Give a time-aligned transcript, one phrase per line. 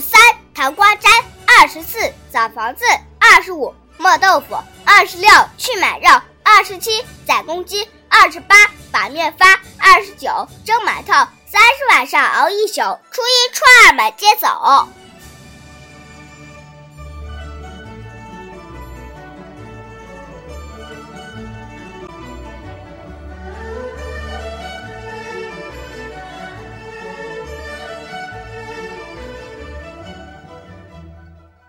[0.00, 0.20] 三
[0.54, 1.10] 糖瓜粘；
[1.46, 1.98] 二十四
[2.32, 2.84] 扫房子；
[3.18, 5.28] 二十五磨豆腐；二十六
[5.58, 8.56] 去买肉；二十七宰公鸡；二十八
[8.90, 9.46] 把面发；
[9.78, 14.88] 二十九蒸馒头；三十晚上熬一宿；初一初二满街走。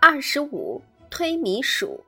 [0.04, 2.00] 二十五推米数，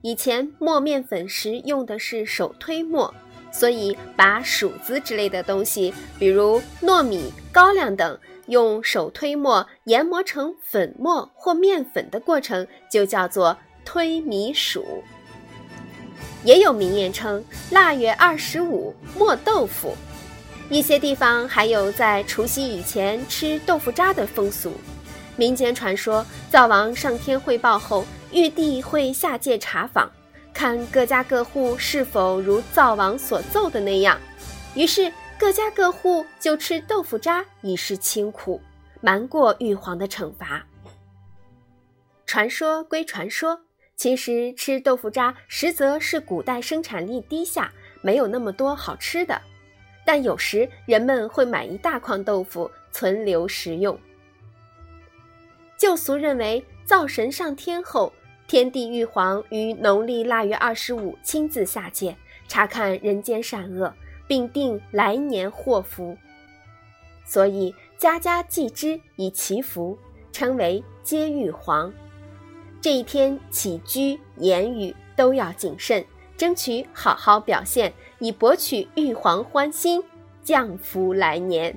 [0.00, 3.14] 以前磨面粉时用的是手推磨，
[3.52, 14.82] 所以把黍子之类的东西，比如糯米、高粱等，用手推磨研磨成粉末或面粉的过程，就叫做推米数。
[16.44, 19.94] 也有民谚称腊月二十五磨豆腐，
[20.70, 24.72] 一些地方还有在除夕以前吃豆腐渣的风俗。
[25.36, 30.10] 民间传说，灶王上天汇报后，玉帝会下界查访，
[30.52, 34.20] 看各家各户是否如灶王所奏的那样。
[34.74, 38.60] 于是各家各户就吃豆腐渣以示清苦，
[39.00, 40.64] 瞒过玉皇的惩罚。
[42.26, 43.58] 传说归传说，
[43.96, 49.40] 其实吃豆腐渣实则是古代生产力低下，没有那么多好吃的。
[50.04, 53.98] 但有时人们会买一大筐豆腐存留食用。
[55.82, 58.12] 旧俗认为，灶神上天后，
[58.46, 62.16] 天帝玉皇于农历腊月二十五亲自下界，
[62.46, 63.92] 查看人间善恶，
[64.28, 66.16] 并定来年祸福，
[67.24, 69.98] 所以家家祭之以祈福，
[70.30, 71.92] 称为接玉皇。
[72.80, 76.04] 这一天起居言语都要谨慎，
[76.36, 80.00] 争取好好表现，以博取玉皇欢心，
[80.44, 81.76] 降福来年。